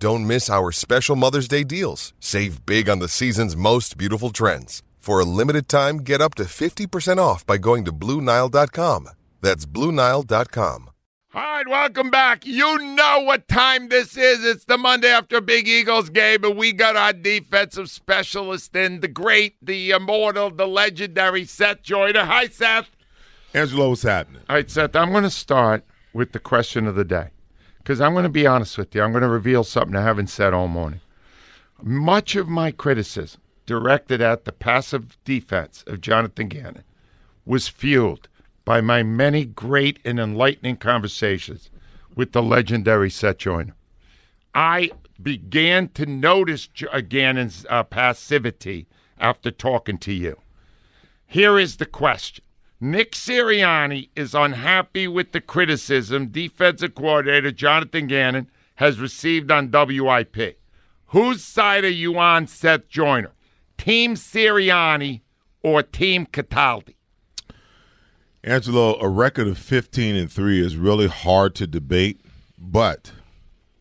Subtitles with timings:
[0.00, 2.12] Don't miss our special Mother's Day deals.
[2.20, 4.84] Save big on the season's most beautiful trends.
[4.96, 9.08] For a limited time, get up to 50% off by going to Blue Nile.com.
[9.40, 10.90] That's Blue Nile.com.
[11.34, 12.46] All right, welcome back.
[12.46, 14.44] You know what time this is.
[14.44, 19.08] It's the Monday after Big Eagles game, and we got our defensive specialist in the
[19.08, 22.24] great, the immortal, the legendary Seth Joyner.
[22.24, 22.88] Hi, Seth.
[23.52, 24.42] Angelo, what's happening?
[24.48, 27.30] All right, Seth, I'm going to start with the question of the day
[27.88, 29.00] because I'm going to be honest with you.
[29.00, 31.00] I'm going to reveal something I haven't said all morning.
[31.82, 36.84] Much of my criticism directed at the passive defense of Jonathan Gannon
[37.46, 38.28] was fueled
[38.66, 41.70] by my many great and enlightening conversations
[42.14, 43.74] with the legendary Seth Joyner.
[44.54, 44.90] I
[45.22, 48.86] began to notice uh, Gannon's uh, passivity
[49.18, 50.36] after talking to you.
[51.26, 52.44] Here is the question.
[52.80, 60.60] Nick Sirianni is unhappy with the criticism defensive coordinator Jonathan Gannon has received on WIP.
[61.06, 63.32] Whose side are you on, Seth Joyner?
[63.76, 65.22] Team Sirianni
[65.62, 66.94] or Team Cataldi?
[68.44, 72.20] Angelo, a record of 15 and 3 is really hard to debate,
[72.56, 73.12] but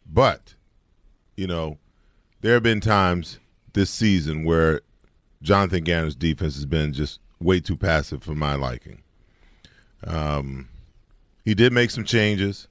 [0.05, 0.55] but
[1.35, 1.77] you know,
[2.41, 3.39] there have been times
[3.73, 4.81] this season where
[5.43, 9.01] Jonathan Gannon's defense has been just way too passive for my liking.
[10.05, 10.69] Um
[11.45, 12.67] he did make some changes.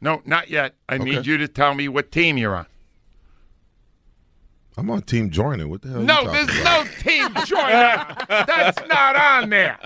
[0.00, 0.74] No, not yet.
[0.88, 2.66] I need you to tell me what team you're on.
[4.76, 5.68] I'm on Team Joyner.
[5.68, 5.98] What the hell?
[5.98, 6.86] are you No, there's about?
[6.86, 8.16] no team Joyner.
[8.46, 9.78] That's not on there.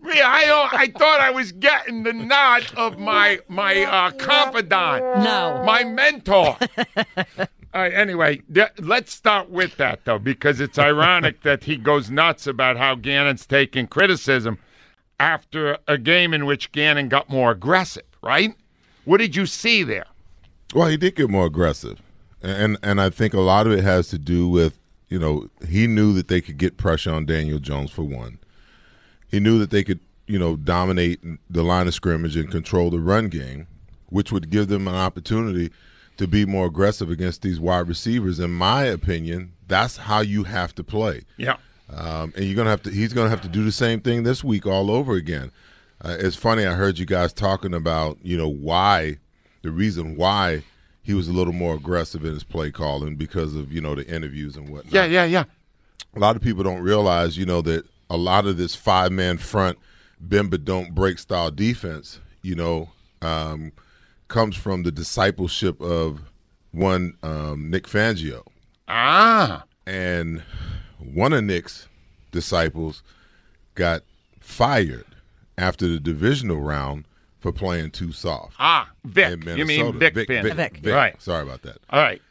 [0.00, 5.62] Me, I, I thought I was getting the nod of my my uh, confidant, No.
[5.66, 6.56] my mentor.
[7.74, 12.10] All right, anyway, th- let's start with that though, because it's ironic that he goes
[12.10, 14.58] nuts about how Gannon's taking criticism
[15.18, 18.04] after a game in which Gannon got more aggressive.
[18.22, 18.54] Right?
[19.04, 20.06] What did you see there?
[20.74, 22.00] Well, he did get more aggressive,
[22.42, 24.78] and and I think a lot of it has to do with
[25.08, 28.38] you know he knew that they could get pressure on Daniel Jones for one.
[29.28, 33.00] He knew that they could you know dominate the line of scrimmage and control the
[33.00, 33.66] run game,
[34.10, 35.70] which would give them an opportunity
[36.16, 38.38] to be more aggressive against these wide receivers.
[38.38, 41.22] In my opinion, that's how you have to play.
[41.36, 41.56] Yeah.
[41.90, 42.90] Um, and you're gonna have to.
[42.90, 45.52] He's gonna have to do the same thing this week all over again.
[46.00, 46.64] Uh, it's funny.
[46.64, 49.18] I heard you guys talking about you know why
[49.62, 50.64] the reason why
[51.02, 54.06] he was a little more aggressive in his play calling because of you know the
[54.06, 54.92] interviews and whatnot.
[54.92, 55.44] Yeah, yeah, yeah.
[56.14, 59.36] A lot of people don't realize you know that a lot of this five man
[59.36, 59.78] front
[60.18, 62.20] bend but don't break style defense.
[62.42, 62.90] You know.
[63.20, 63.72] Um,
[64.32, 66.22] comes from the discipleship of
[66.72, 68.42] one um, Nick Fangio
[68.88, 69.64] Ah.
[69.86, 70.42] and
[70.98, 71.86] one of Nick's
[72.30, 73.02] disciples
[73.74, 74.02] got
[74.40, 75.04] fired
[75.58, 77.04] after the divisional round
[77.40, 78.54] for playing too soft.
[78.58, 79.46] Ah, Vic.
[79.46, 80.78] in You mean Vic, Vic, Vic, Vic.
[80.78, 80.94] Vic.
[80.94, 81.20] Right.
[81.20, 81.78] Sorry about that.
[81.90, 82.22] All right.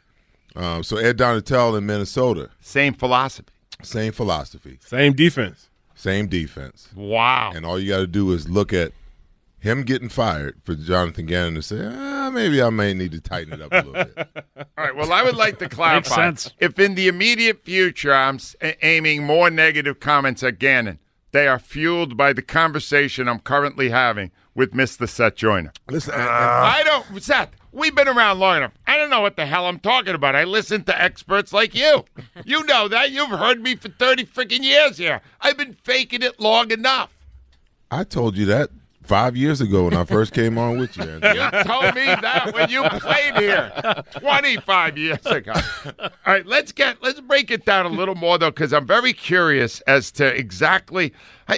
[0.56, 3.48] Um, so Ed Donatell in Minnesota, Same philosophy.
[3.82, 5.68] same philosophy, Same defense.
[5.94, 7.52] same defense, Wow.
[7.54, 8.92] and all you got to do is look at
[9.62, 13.52] him getting fired for Jonathan Gannon to say, ah, maybe I may need to tighten
[13.52, 14.28] it up a little bit.
[14.56, 14.96] All right.
[14.96, 16.14] Well, I would like to clarify.
[16.16, 16.52] sense.
[16.58, 18.40] If in the immediate future I'm
[18.82, 20.98] aiming more negative comments at Gannon,
[21.30, 25.08] they are fueled by the conversation I'm currently having with Mr.
[25.08, 25.72] Seth Joyner.
[25.88, 27.50] Listen, and- and- I don't, Seth.
[27.70, 28.72] We've been around long enough.
[28.86, 30.34] I don't know what the hell I'm talking about.
[30.36, 32.04] I listen to experts like you.
[32.44, 33.12] You know that.
[33.12, 35.20] You've heard me for 30 freaking years here.
[35.40, 37.10] I've been faking it long enough.
[37.90, 38.70] I told you that
[39.12, 41.02] five years ago when I first came on with you.
[41.02, 41.34] Andrew.
[41.34, 43.70] You told me that when you played here
[44.18, 45.52] 25 years ago.
[46.00, 49.12] All right, let's get let's break it down a little more though, because I'm very
[49.12, 51.12] curious as to exactly.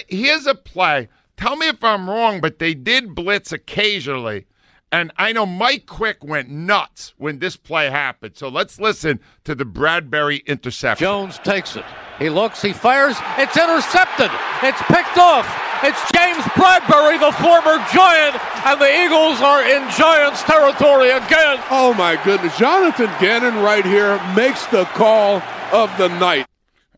[0.08, 1.08] Here's a play.
[1.36, 4.46] Tell me if I'm wrong, but they did blitz occasionally,
[4.94, 8.36] And I know Mike Quick went nuts when this play happened.
[8.36, 11.04] So let's listen to the Bradberry interception.
[11.04, 11.84] Jones takes it.
[12.20, 13.16] He looks, he fires.
[13.36, 14.30] It's intercepted.
[14.62, 15.50] It's picked off.
[15.82, 21.58] It's James Bradberry, the former Giant, and the Eagles are in Giants territory again.
[21.72, 22.56] Oh my goodness.
[22.56, 25.42] Jonathan Gannon right here makes the call
[25.72, 26.46] of the night.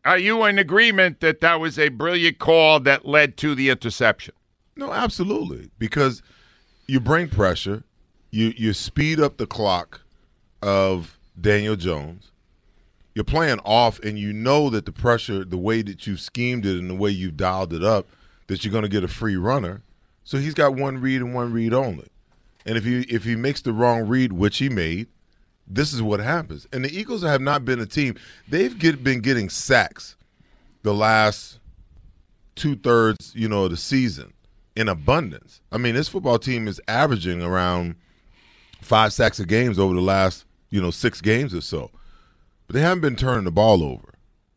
[0.05, 4.35] Are you in agreement that that was a brilliant call that led to the interception?
[4.75, 5.71] No, absolutely.
[5.79, 6.21] Because
[6.85, 7.83] you bring pressure,
[8.31, 10.01] you you speed up the clock
[10.61, 12.31] of Daniel Jones.
[13.15, 16.77] You're playing off, and you know that the pressure, the way that you've schemed it
[16.77, 18.05] and the way you've dialed it up,
[18.45, 19.81] that you're going to get a free runner.
[20.23, 22.07] So he's got one read and one read only.
[22.65, 25.07] And if he if he makes the wrong read, which he made,
[25.67, 26.67] this is what happens.
[26.71, 28.15] And the Eagles have not been a team.
[28.47, 30.15] They've get, been getting sacks
[30.83, 31.59] the last
[32.55, 34.33] two thirds, you know, of the season
[34.75, 35.61] in abundance.
[35.71, 37.95] I mean, this football team is averaging around
[38.87, 41.91] five sacks of games over the last, you know, six games or so.
[42.65, 44.13] But they haven't been turning the ball over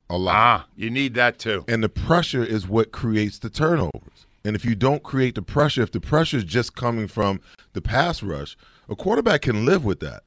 [0.08, 0.34] a lot.
[0.34, 1.64] Ah, you need that too.
[1.68, 4.26] And the pressure is what creates the turnovers.
[4.44, 7.40] And if you don't create the pressure, if the pressure is just coming from
[7.72, 8.56] the pass rush,
[8.88, 10.22] a quarterback can live with that.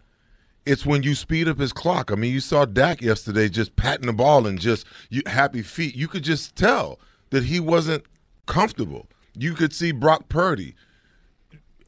[0.66, 2.12] It's when you speed up his clock.
[2.12, 5.96] I mean, you saw Dak yesterday just patting the ball and just you, happy feet.
[5.96, 7.00] You could just tell
[7.32, 8.06] that he wasn't
[8.46, 9.08] comfortable.
[9.36, 10.76] You could see Brock Purdy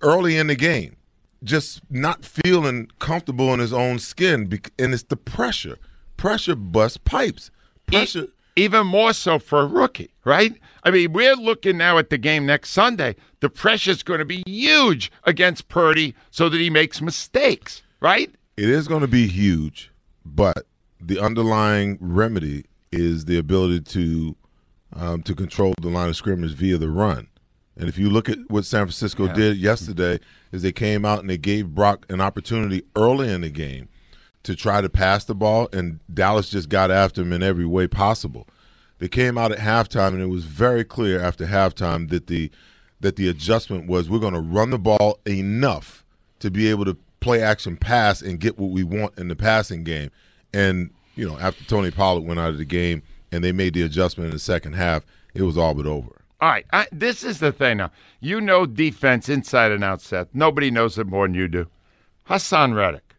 [0.01, 0.97] early in the game
[1.43, 5.77] just not feeling comfortable in his own skin, and it's the pressure.
[6.17, 7.51] Pressure busts pipes.
[7.87, 8.27] Pressure.
[8.55, 10.53] Even more so for a rookie, right?
[10.83, 13.15] I mean, we're looking now at the game next Sunday.
[13.41, 18.33] The pressure's going to be huge against Purdy so that he makes mistakes, right?
[18.55, 19.91] It is going to be huge,
[20.23, 20.65] but
[21.01, 24.35] the underlying remedy is the ability to
[24.93, 27.27] um, to control the line of scrimmage via the run.
[27.77, 29.33] And if you look at what San Francisco yeah.
[29.33, 30.19] did yesterday,
[30.51, 33.89] is they came out and they gave Brock an opportunity early in the game
[34.43, 37.87] to try to pass the ball, and Dallas just got after him in every way
[37.87, 38.47] possible.
[38.99, 42.51] They came out at halftime, and it was very clear after halftime that the
[43.01, 46.05] that the adjustment was we're going to run the ball enough
[46.39, 49.83] to be able to play action pass and get what we want in the passing
[49.83, 50.11] game.
[50.53, 53.81] And you know, after Tony Pollard went out of the game and they made the
[53.81, 56.21] adjustment in the second half, it was all but over.
[56.45, 57.89] All right, I, this is the thing now.
[58.19, 60.27] You know defense inside and out, Seth.
[60.31, 61.65] Nobody knows it more than you do.
[62.29, 63.15] Haason Reddick,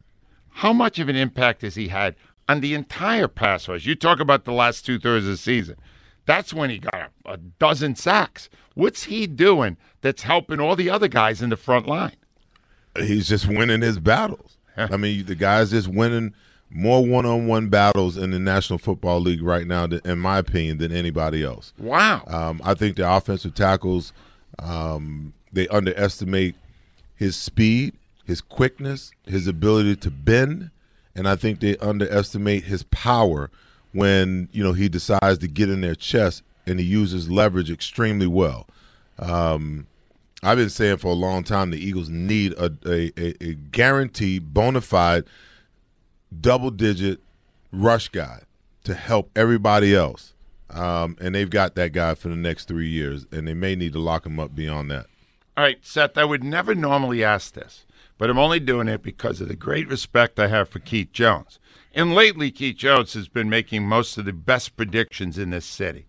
[0.50, 2.14] how much of an impact has he had
[2.48, 3.84] on the entire pass rush?
[3.84, 5.74] You talk about the last two thirds of the season.
[6.24, 8.48] That's when he got a, a dozen sacks.
[8.74, 12.14] What's he doing that's helping all the other guys in the front line?
[12.96, 14.56] He's just winning his battles.
[14.76, 16.32] I mean, the guy's just winning
[16.70, 21.42] more one-on-one battles in the National Football League right now, in my opinion, than anybody
[21.42, 21.72] else.
[21.78, 22.22] Wow.
[22.26, 24.12] Um, I think the offensive tackles
[24.58, 26.54] um, they underestimate
[27.14, 30.70] his speed, his quickness, his ability to bend,
[31.14, 33.50] and I think they underestimate his power
[33.92, 38.26] when you know he decides to get in their chest and he uses leverage extremely
[38.26, 38.66] well.
[39.18, 39.86] Um,
[40.42, 44.80] I've been saying for a long time the Eagles need a, a, a guaranteed, bona
[44.80, 45.24] fide–
[46.40, 47.20] double digit
[47.72, 48.42] rush guy
[48.84, 50.34] to help everybody else.
[50.70, 53.92] Um, and they've got that guy for the next three years, and they may need
[53.92, 55.06] to lock him up beyond that.
[55.56, 57.86] All right, Seth, I would never normally ask this,
[58.18, 61.58] but I'm only doing it because of the great respect I have for Keith Jones.
[61.94, 66.06] And lately, Keith Jones has been making most of the best predictions in this city.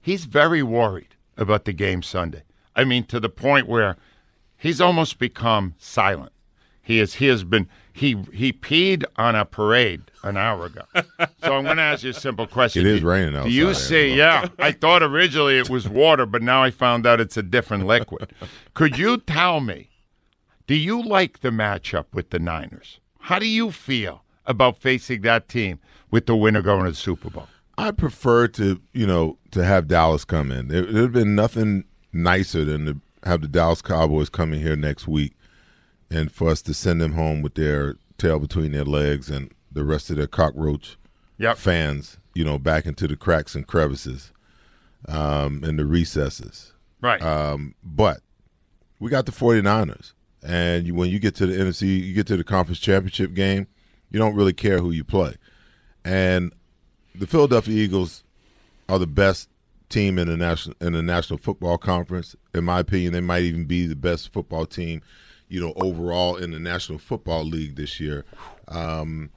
[0.00, 2.42] He's very worried about the game Sunday.
[2.74, 3.96] I mean, to the point where
[4.58, 6.32] he's almost become silent.
[6.82, 7.14] He is.
[7.14, 10.82] He has been he he peed on a parade an hour ago.
[11.42, 12.84] so I'm going to ask you a simple question.
[12.84, 13.48] It is raining outside.
[13.48, 14.14] Do you see?
[14.14, 17.86] Yeah, I thought originally it was water, but now I found out it's a different
[17.86, 18.34] liquid.
[18.74, 19.88] Could you tell me?
[20.66, 23.00] Do you like the matchup with the Niners?
[23.18, 25.78] How do you feel about facing that team
[26.10, 27.48] with the winner going to the Super Bowl?
[27.78, 30.68] I prefer to, you know, to have Dallas come in.
[30.68, 35.35] There, there'd been nothing nicer than to have the Dallas Cowboys coming here next week
[36.10, 39.84] and for us to send them home with their tail between their legs and the
[39.84, 40.96] rest of their cockroach
[41.38, 41.56] yep.
[41.56, 44.32] fans, you know, back into the cracks and crevices
[45.08, 46.72] um, and the recesses.
[47.00, 47.20] Right.
[47.20, 48.20] Um, but
[48.98, 50.12] we got the 49ers.
[50.42, 53.66] And you, when you get to the NFC, you get to the conference championship game,
[54.10, 55.34] you don't really care who you play.
[56.04, 56.52] And
[57.14, 58.22] the Philadelphia Eagles
[58.88, 59.48] are the best
[59.88, 62.36] team in the national in the National Football Conference.
[62.54, 65.02] In my opinion, they might even be the best football team
[65.48, 68.24] you know, overall in the National Football League this year.
[68.68, 69.30] Um,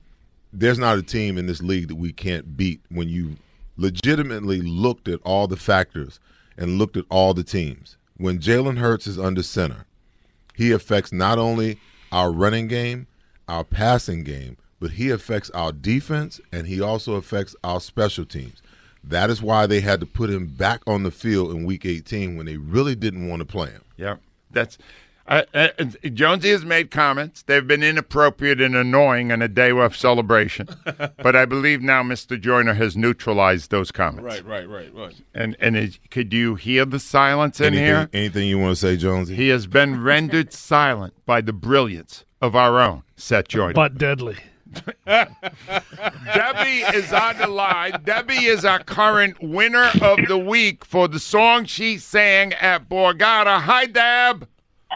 [0.51, 3.37] there's not a team in this league that we can't beat when you
[3.77, 6.19] legitimately looked at all the factors
[6.57, 7.97] and looked at all the teams.
[8.17, 9.85] When Jalen Hurts is under center,
[10.55, 11.79] he affects not only
[12.11, 13.07] our running game,
[13.47, 18.61] our passing game, but he affects our defense and he also affects our special teams.
[19.03, 22.35] That is why they had to put him back on the field in Week 18
[22.35, 23.83] when they really didn't want to play him.
[23.97, 24.17] Yeah,
[24.51, 24.77] that's.
[25.29, 25.67] Uh, uh,
[26.11, 27.43] Jonesy has made comments.
[27.43, 30.67] They've been inappropriate and annoying on a day of celebration.
[30.85, 32.39] but I believe now Mr.
[32.41, 34.23] Joyner has neutralized those comments.
[34.23, 35.15] Right, right, right, right.
[35.35, 38.09] And and is, could you hear the silence in anything, here?
[38.11, 39.35] Anything you want to say, Jonesy?
[39.35, 43.73] He has been rendered silent by the brilliance of our own Seth Joyner.
[43.73, 44.37] But deadly.
[45.05, 45.35] Debbie
[46.95, 48.01] is on the line.
[48.03, 53.61] Debbie is our current winner of the week for the song she sang at Borgata.
[53.61, 54.47] Hi, Deb.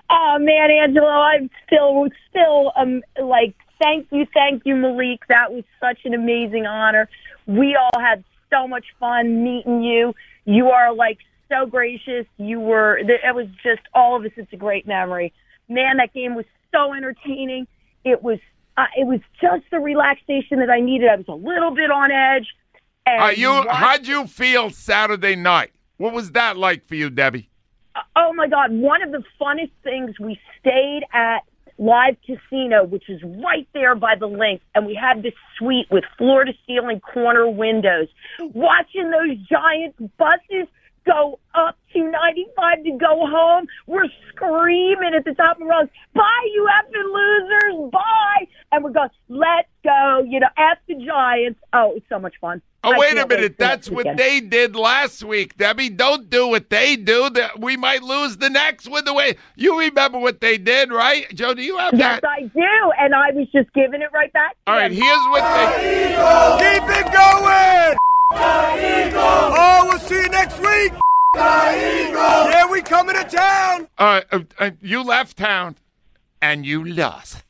[0.09, 5.21] Oh man, Angelo, I'm still still um like thank you, thank you, Malik.
[5.29, 7.09] That was such an amazing honor.
[7.45, 10.13] We all had so much fun meeting you.
[10.45, 11.19] You are like
[11.49, 12.25] so gracious.
[12.37, 14.31] You were it was just all of us.
[14.35, 15.33] It's a great memory.
[15.69, 17.67] Man, that game was so entertaining.
[18.03, 18.39] It was
[18.77, 21.09] uh, it was just the relaxation that I needed.
[21.09, 22.47] I was a little bit on edge.
[23.05, 23.49] And Are you?
[23.49, 25.71] watch- How'd you feel Saturday night?
[25.97, 27.49] What was that like for you, Debbie?
[28.15, 28.71] Oh my God!
[28.71, 31.39] One of the funnest things we stayed at
[31.77, 36.03] Live Casino, which is right there by the Linc, and we had this suite with
[36.17, 38.07] floor to ceiling corner windows.
[38.39, 40.67] Watching those giant buses
[41.05, 45.89] go up to 95 to go home, we're screaming at the top of our lungs,
[46.13, 47.91] "Bye, you effing losers!
[47.91, 51.59] Bye!" And we're going, "Let's go!" You know, at the Giants.
[51.73, 52.61] Oh, it's so much fun.
[52.85, 53.57] Oh, I wait a can't wait minute.
[53.57, 54.19] That's what weekend.
[54.19, 55.89] they did last week, Debbie.
[55.89, 57.29] Don't do what they do.
[57.29, 61.25] That we might lose the next with the way you remember what they did, right?
[61.33, 62.27] Joe, do you have Yes, that?
[62.29, 64.57] I do, and I was just giving it right back.
[64.67, 65.01] All right, them.
[65.01, 66.07] here's what they.
[66.59, 67.97] Keep it going!
[68.35, 70.91] Oh, we'll see you next week!
[71.35, 73.87] Yeah, we coming to town!
[73.97, 75.77] Uh, uh, uh, you left town,
[76.41, 77.42] and you lost.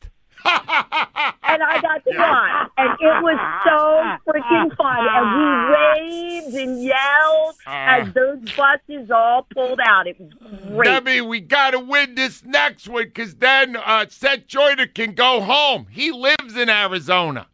[0.44, 5.06] And I got to watch, and it was so freaking fun.
[5.10, 10.06] And we waved and yelled as those buses all pulled out.
[10.06, 10.30] It was
[10.68, 10.84] great.
[10.84, 15.40] Debbie, we got to win this next one because then uh, Seth Joyner can go
[15.40, 15.86] home.
[15.90, 17.46] He lives in Arizona.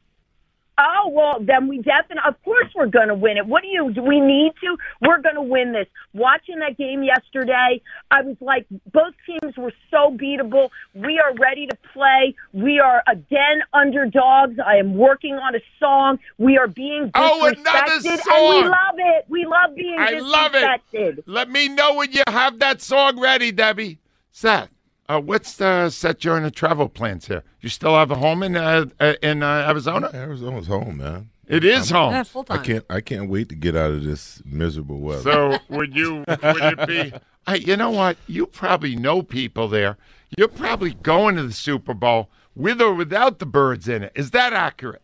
[0.83, 3.47] Oh well, then we definitely, of course, we're going to win it.
[3.47, 3.93] What do you?
[3.93, 4.77] Do we need to?
[5.03, 5.87] We're going to win this.
[6.15, 10.71] Watching that game yesterday, I was like, both teams were so beatable.
[10.95, 12.35] We are ready to play.
[12.55, 14.59] We are again underdogs.
[14.65, 16.19] I am working on a song.
[16.39, 18.55] We are being Oh, another disrespected, and song.
[18.55, 19.25] we love it.
[19.29, 21.25] We love being I love it.
[21.27, 23.99] Let me know when you have that song ready, Debbie.
[24.33, 24.71] Seth,
[25.11, 27.43] uh, what's the Seth the travel plans here?
[27.61, 30.11] You still have a home in uh, uh, in uh, Arizona?
[30.15, 31.31] Arizona's home, man.
[31.49, 32.13] It is home.
[32.13, 32.85] Yeah, full I can't.
[32.89, 35.23] I can't wait to get out of this miserable weather.
[35.23, 36.25] So would you?
[36.29, 37.13] Would it be?
[37.47, 38.19] I, you know what?
[38.29, 39.97] You probably know people there.
[40.39, 44.13] You're probably going to the Super Bowl with or without the birds in it.
[44.15, 45.03] Is that accurate?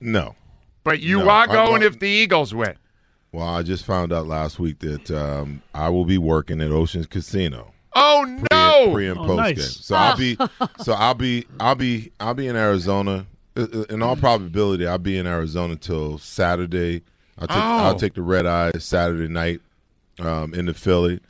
[0.00, 0.34] no.
[0.82, 2.76] But you No, are going if the Eagles win.
[3.32, 7.06] Well, I just found out last week that um, I will be working at Oceans
[7.06, 7.72] Casino.
[7.94, 8.53] Oh pre,
[8.86, 8.92] no!
[8.92, 9.56] pre and Oh, post nice.
[9.56, 9.66] game.
[9.66, 10.36] So I'll be,
[10.82, 13.26] so I'll be, I'll be, I'll be in Arizona.
[13.88, 17.02] In all probability, I'll be in Arizona till Saturday.
[17.38, 17.60] I'll take, Oh.
[17.84, 19.60] I'll take the red eye Saturday night
[20.20, 21.20] um, into Philly,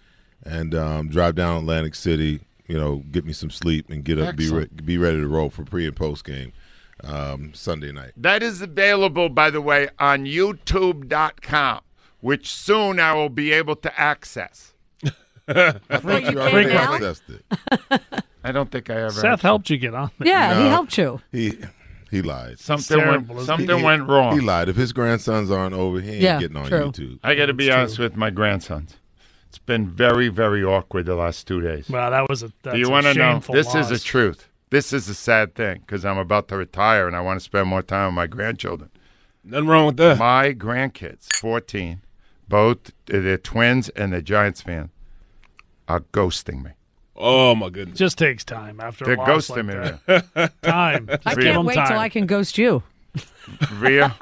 [0.45, 2.41] and um, drive down Atlantic City.
[2.67, 5.51] You know, get me some sleep and get up, be re- be ready to roll
[5.51, 6.53] for pre and post game
[7.03, 8.13] um, Sunday night.
[8.17, 11.81] That is available, by the way, on YouTube.com,
[12.21, 14.74] which soon I will be able to access.
[15.49, 16.99] I thought you you already now?
[16.99, 18.23] accessed it.
[18.43, 19.11] I don't think I ever.
[19.11, 20.29] Seth helped you get on there.
[20.29, 20.69] Yeah, he No.
[20.71, 21.21] helped you.
[21.33, 21.59] He
[22.11, 22.59] he lied.
[22.61, 23.43] Something terrible, went.
[23.43, 24.39] isn't Something He- went wrong.
[24.39, 24.69] He lied.
[24.69, 26.79] If his grandsons aren't over, he ain't Yeah, getting on true.
[26.93, 27.19] YouTube.
[27.25, 28.97] I got to be honest with my grandsons.
[29.49, 31.89] It's been very, very awkward the last two days.
[31.89, 32.53] Well, that was a.
[32.63, 33.41] That's Do you want to know?
[33.51, 33.89] This is loss.
[33.91, 34.49] the truth.
[34.71, 37.69] This is a sad thing because I'm about to retire and I want to spend
[37.69, 38.91] more time with my grandchildren.
[39.45, 40.19] Nothing wrong with that.
[40.19, 42.01] My grandkids, 14,
[42.49, 44.91] both they're twins and they're Giants fans,
[45.89, 46.71] are ghosting me.
[47.17, 47.99] Oh my goodness.
[47.99, 50.23] Just takes time after They're a loss ghosting like me.
[50.37, 50.53] that.
[50.63, 51.09] Time.
[51.09, 51.87] I Just give can't him wait time.
[51.89, 52.83] till I can ghost you.
[53.75, 54.15] Via.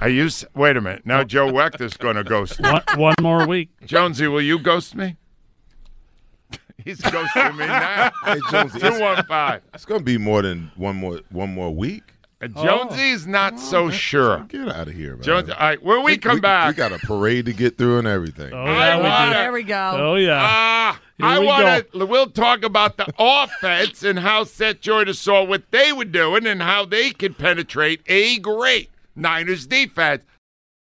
[0.00, 0.44] I use.
[0.56, 1.06] Wait a minute.
[1.06, 2.68] Now Joe Wechter's going to ghost me.
[2.70, 3.68] one, one more week.
[3.86, 5.16] Jonesy, will you ghost me?
[6.84, 8.10] He's ghosting me now.
[8.24, 9.62] Hey, Jonesy, Two it's, one five.
[9.74, 12.02] it's going to be more than one more one more week.
[12.42, 14.40] And Jonesy's not so sure.
[14.48, 15.22] Get out of here, man.
[15.22, 18.08] Jonesy, all right, when we come back, we got a parade to get through and
[18.08, 18.50] everything.
[18.54, 19.92] Oh, yeah, we wanna- There we go.
[19.98, 20.38] Oh, yeah.
[20.42, 22.06] Ah, Here I we want to.
[22.06, 26.62] We'll talk about the offense and how Seth Jordan saw what they were doing and
[26.62, 30.24] how they could penetrate a great Niners defense.